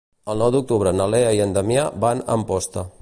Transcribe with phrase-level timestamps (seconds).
[0.33, 2.89] El nou d'octubre na Lea i en Damià van a Amposta.